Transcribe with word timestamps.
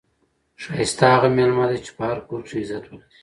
ښایسته 0.63 1.05
هغه 1.13 1.29
میلمه 1.35 1.65
دئ، 1.69 1.77
چي 1.85 1.91
په 1.97 2.03
هر 2.09 2.17
کور 2.27 2.39
کښي 2.45 2.57
عزت 2.61 2.83
ولري. 2.87 3.07